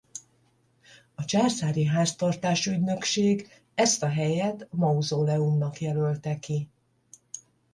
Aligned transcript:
A 1.15 1.25
Császári 1.25 1.83
Háztartás 1.85 2.67
Ügynökség 2.67 3.49
ezt 3.75 4.03
a 4.03 4.07
helyet 4.09 4.67
mauzóleumnak 4.71 5.79
jelölte 5.79 6.39
ki. 6.39 6.69